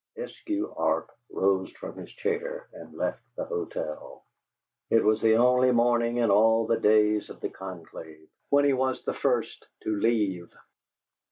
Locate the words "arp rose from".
0.79-1.95